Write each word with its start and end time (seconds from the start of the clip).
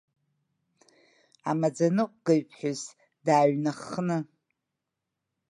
Ама 1.49 1.69
ӡаныҟәгаҩ 1.75 2.41
ԥҳәысдааҩнаххны. 2.49 4.17